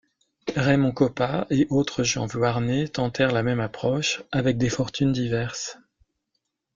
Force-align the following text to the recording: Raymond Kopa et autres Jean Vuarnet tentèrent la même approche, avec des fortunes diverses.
Raymond 0.55 0.93
Kopa 0.93 1.45
et 1.51 1.67
autres 1.69 2.01
Jean 2.03 2.25
Vuarnet 2.25 2.87
tentèrent 2.87 3.31
la 3.31 3.43
même 3.43 3.59
approche, 3.59 4.23
avec 4.31 4.57
des 4.57 4.69
fortunes 4.69 5.11
diverses. 5.11 5.77